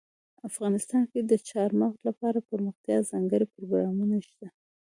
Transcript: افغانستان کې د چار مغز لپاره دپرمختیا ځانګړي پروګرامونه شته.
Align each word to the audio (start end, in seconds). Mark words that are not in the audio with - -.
افغانستان 0.49 1.03
کې 1.11 1.19
د 1.23 1.31
چار 1.49 1.69
مغز 1.79 1.99
لپاره 2.09 2.37
دپرمختیا 2.39 2.97
ځانګړي 3.11 3.45
پروګرامونه 3.53 4.17
شته. 4.27 4.47